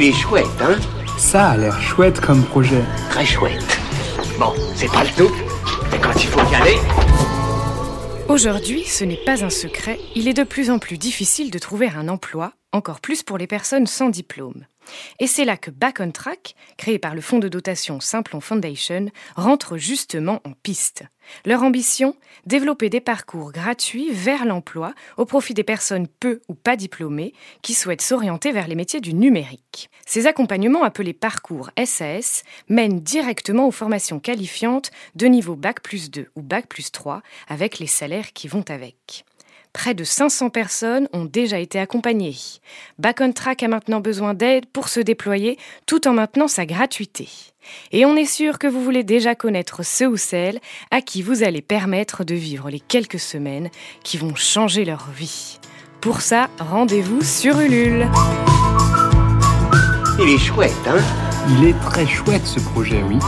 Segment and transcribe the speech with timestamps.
[0.00, 0.76] Il est chouette, hein
[1.16, 2.84] Ça a l'air chouette comme projet.
[3.10, 3.80] Très chouette.
[4.38, 5.34] Bon, c'est pas le tout,
[5.90, 6.76] mais quand il faut y aller...
[8.28, 11.88] Aujourd'hui, ce n'est pas un secret, il est de plus en plus difficile de trouver
[11.88, 14.66] un emploi, encore plus pour les personnes sans diplôme.
[15.18, 19.06] Et c'est là que Back on Track, créé par le fonds de dotation Simplon Foundation,
[19.36, 21.04] rentre justement en piste.
[21.44, 22.16] Leur ambition
[22.46, 27.74] Développer des parcours gratuits vers l'emploi au profit des personnes peu ou pas diplômées qui
[27.74, 29.90] souhaitent s'orienter vers les métiers du numérique.
[30.06, 36.28] Ces accompagnements appelés parcours SAS mènent directement aux formations qualifiantes de niveau Bac plus 2
[36.34, 39.24] ou Bac plus 3 avec les salaires qui vont avec.
[39.72, 42.36] Près de 500 personnes ont déjà été accompagnées.
[42.98, 47.28] Back on Track a maintenant besoin d'aide pour se déployer tout en maintenant sa gratuité.
[47.92, 50.58] Et on est sûr que vous voulez déjà connaître ceux ou celles
[50.90, 53.68] à qui vous allez permettre de vivre les quelques semaines
[54.02, 55.58] qui vont changer leur vie.
[56.00, 58.08] Pour ça, rendez-vous sur Ulule.
[60.20, 61.02] Il est chouette, hein?
[61.50, 63.18] Il est très chouette ce projet, oui.